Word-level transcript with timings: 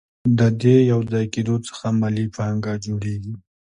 د 0.37 0.39
دې 0.61 0.75
یوځای 0.91 1.25
کېدو 1.33 1.55
څخه 1.67 1.85
مالي 1.99 2.25
پانګه 2.35 2.73
جوړېږي 2.85 3.33